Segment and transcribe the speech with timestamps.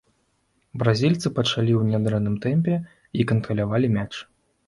[0.83, 2.75] Бразільцы пачалі ў нядрэнным тэмпе
[3.19, 4.11] і кантралявалі мяч.